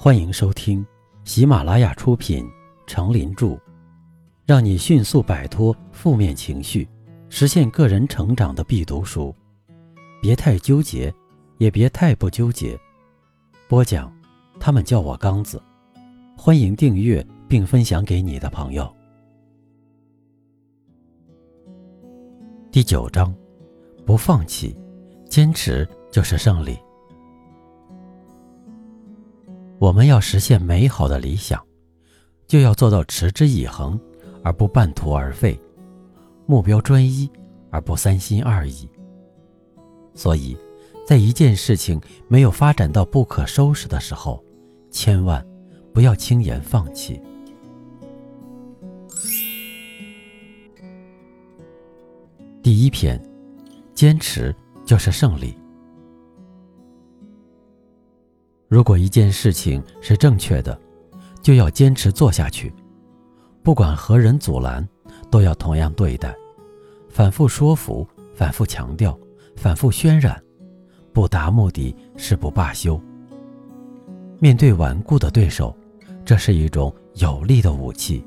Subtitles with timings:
[0.00, 0.86] 欢迎收听
[1.24, 2.44] 喜马拉雅出品
[2.86, 3.46] 《成林著》，
[4.46, 6.88] 让你迅速摆脱负面情绪，
[7.28, 9.34] 实现个人成长的必读书。
[10.22, 11.12] 别太纠结，
[11.56, 12.78] 也别太不纠结。
[13.66, 14.16] 播讲，
[14.60, 15.60] 他们叫我刚子。
[16.36, 18.88] 欢迎订阅并分享给你的朋友。
[22.70, 23.34] 第九章，
[24.06, 24.78] 不放弃，
[25.28, 26.78] 坚持就是胜利。
[29.88, 31.58] 我们要实现美好的理想，
[32.46, 33.98] 就要做到持之以恒，
[34.44, 35.58] 而不半途而废；
[36.44, 37.26] 目标专一，
[37.70, 38.86] 而不三心二意。
[40.14, 40.54] 所以，
[41.06, 44.44] 在一件事情没有发展到不可收拾的时候，
[44.90, 45.42] 千万
[45.94, 47.18] 不要轻言放弃。
[52.62, 53.18] 第一篇，
[53.94, 55.57] 坚持就是胜利。
[58.68, 60.78] 如果一件事情是正确的，
[61.40, 62.70] 就要坚持做下去，
[63.62, 64.86] 不管何人阻拦，
[65.30, 66.34] 都要同样对待，
[67.08, 69.18] 反复说服，反复强调，
[69.56, 70.38] 反复渲染，
[71.14, 73.00] 不达目的誓不罢休。
[74.38, 75.74] 面对顽固的对手，
[76.22, 78.22] 这是一种有力的武器。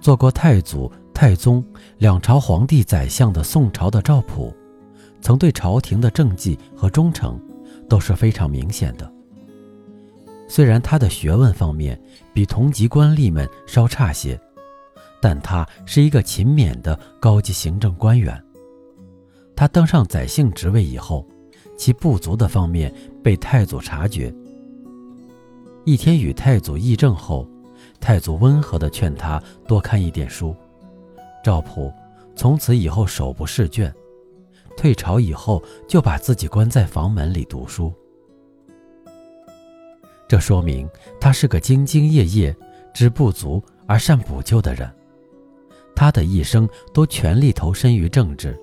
[0.00, 1.62] 做过太祖、太宗
[1.98, 4.54] 两朝皇帝宰相的宋朝的赵普，
[5.20, 7.38] 曾对朝廷的政绩和忠诚。
[7.88, 9.10] 都是非常明显的。
[10.46, 12.00] 虽然他的学问方面
[12.32, 14.38] 比同级官吏们稍差些，
[15.20, 18.40] 但他是一个勤勉的高级行政官员。
[19.56, 21.26] 他登上宰相职位以后，
[21.76, 24.32] 其不足的方面被太祖察觉。
[25.84, 27.48] 一天与太祖议政后，
[28.00, 30.54] 太祖温和地劝他多看一点书。
[31.42, 31.92] 赵普
[32.36, 33.92] 从此以后手不释卷。
[34.76, 37.92] 退朝以后，就把自己关在房门里读书。
[40.26, 40.88] 这说明
[41.20, 42.56] 他是个兢兢业业、
[42.92, 44.90] 知不足而善补救的人。
[45.94, 48.58] 他的一生都全力投身于政治，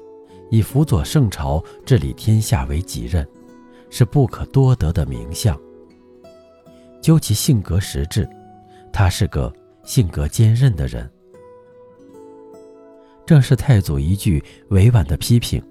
[0.49, 3.25] 以辅佐圣朝治理天下为己任，
[3.89, 5.57] 是不可多得的名相。
[6.99, 8.27] 究其性格实质，
[8.91, 9.51] 他是个
[9.83, 11.09] 性格坚韧的人。
[13.25, 15.63] 正是太祖一句委婉的批评。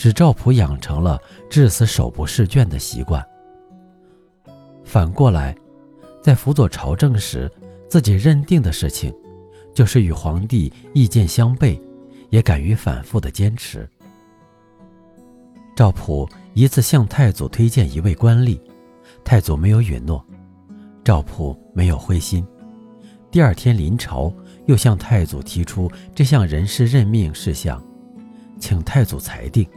[0.00, 1.20] 使赵普养成了
[1.50, 3.20] 至死手不释卷的习惯。
[4.84, 5.52] 反过来，
[6.22, 7.50] 在辅佐朝政时，
[7.88, 9.12] 自己认定的事情，
[9.74, 11.82] 就是与皇帝意见相悖，
[12.30, 13.90] 也敢于反复的坚持。
[15.74, 18.56] 赵普一次向太祖推荐一位官吏，
[19.24, 20.24] 太祖没有允诺，
[21.02, 22.46] 赵普没有灰心。
[23.32, 24.32] 第二天临朝，
[24.66, 27.84] 又向太祖提出这项人事任命事项，
[28.60, 29.68] 请太祖裁定。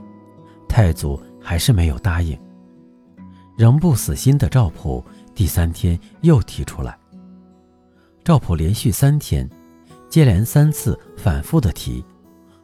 [0.71, 2.39] 太祖还是没有答应，
[3.57, 5.03] 仍不死心的赵普
[5.35, 6.97] 第三天又提出来。
[8.23, 9.47] 赵普连续三天，
[10.07, 12.01] 接连三次反复的提，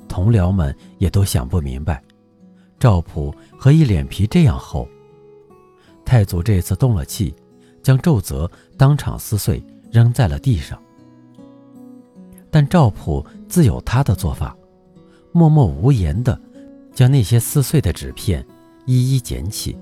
[0.08, 2.02] 同僚们也都想不明白，
[2.80, 4.88] 赵普何以脸皮这样厚。
[6.06, 7.36] 太祖这次动了气，
[7.84, 10.82] 将奏折当场撕碎，扔在了地上。
[12.50, 14.56] 但赵普自有他的做法，
[15.34, 16.40] 默默无言的。
[16.98, 18.44] 将那些撕碎的纸片
[18.88, 19.78] 一一捡起，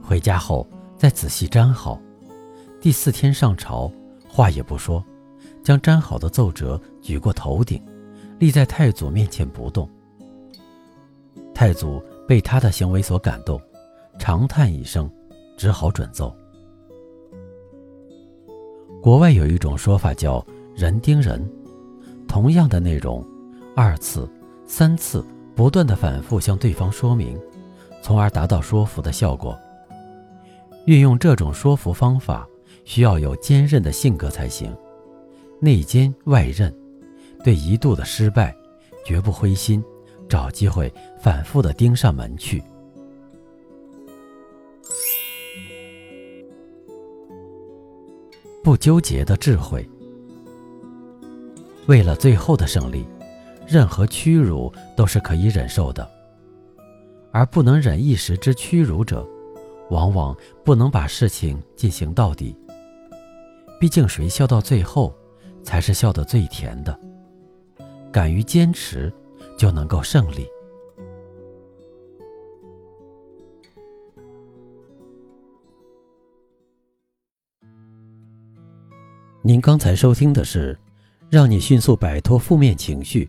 [0.00, 0.64] 回家后
[0.96, 2.00] 再仔细粘好。
[2.80, 3.90] 第四天上朝，
[4.28, 5.04] 话也不说，
[5.64, 7.84] 将粘好的奏折举过头顶，
[8.38, 9.90] 立在太祖面前不动。
[11.52, 13.60] 太祖被他的行为所感动，
[14.16, 15.10] 长叹一声，
[15.56, 16.32] 只好准奏。
[19.02, 21.44] 国外有一种说法叫“人盯人”，
[22.28, 23.26] 同样的内容，
[23.74, 24.30] 二次、
[24.68, 25.24] 三次。
[25.58, 27.36] 不断的反复向对方说明，
[28.00, 29.58] 从而达到说服的效果。
[30.86, 32.48] 运用这种说服方法，
[32.84, 34.72] 需要有坚韧的性格才行，
[35.60, 36.72] 内坚外韧，
[37.42, 38.54] 对一度的失败
[39.04, 39.82] 绝不灰心，
[40.28, 42.62] 找机会反复的盯上门去。
[48.62, 49.84] 不纠结的智慧，
[51.88, 53.04] 为了最后的胜利。
[53.68, 56.10] 任何屈辱都是可以忍受的，
[57.30, 59.28] 而不能忍一时之屈辱者，
[59.90, 60.34] 往往
[60.64, 62.56] 不能把事情进行到底。
[63.78, 65.14] 毕竟，谁笑到最后，
[65.62, 66.98] 才是笑得最甜的。
[68.10, 69.12] 敢于坚持，
[69.58, 70.48] 就能够胜利。
[79.42, 80.76] 您刚才收听的是，
[81.30, 83.28] 让你迅速摆脱负面情绪。